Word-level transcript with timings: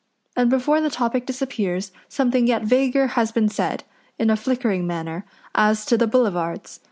and 0.35 0.49
before 0.49 0.81
the 0.81 0.89
topic 0.89 1.27
disappears 1.27 1.91
something 2.07 2.47
yet 2.47 2.63
vaguer 2.63 3.05
has 3.09 3.31
been 3.31 3.47
said, 3.47 3.83
in 4.17 4.31
a 4.31 4.35
flickering 4.35 4.87
manner, 4.87 5.23
as 5.53 5.85
to 5.85 5.95
the 5.95 6.07
Boulevards. 6.07 6.79